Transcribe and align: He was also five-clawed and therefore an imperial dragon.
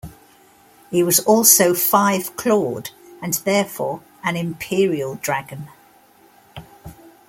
He 0.89 1.03
was 1.03 1.19
also 1.19 1.75
five-clawed 1.75 2.89
and 3.21 3.35
therefore 3.45 4.01
an 4.23 4.35
imperial 4.35 5.13
dragon. 5.13 5.67